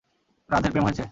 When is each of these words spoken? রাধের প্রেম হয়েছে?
রাধের 0.49 0.71
প্রেম 0.71 0.83
হয়েছে? 0.85 0.99